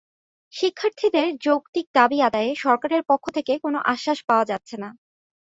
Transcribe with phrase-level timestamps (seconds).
[0.53, 4.89] শিক্ষার্থীদের যৌক্তিক দাবি আদায়ে সরকারের পক্ষ থেকে কোনো আশ্বাস পাওয়া যাচ্ছে না।